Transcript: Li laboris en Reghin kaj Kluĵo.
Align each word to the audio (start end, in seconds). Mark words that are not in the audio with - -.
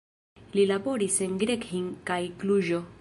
Li 0.53 0.63
laboris 0.71 1.17
en 1.27 1.35
Reghin 1.51 1.93
kaj 2.11 2.21
Kluĵo. 2.43 2.83